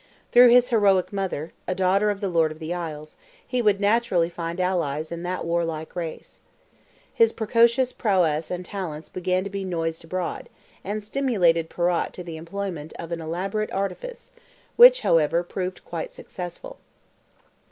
[0.31, 4.29] Through his heroic mother, a daughter of the Lord of the Isles, he would naturally
[4.31, 6.41] find allies in that warlike race.
[7.13, 10.49] His precocious prowess and talents began to be noised abroad,
[10.83, 14.31] and stimulated Perrott to the employment of an elaborate artifice,
[14.75, 16.79] which, however, proved quite successful.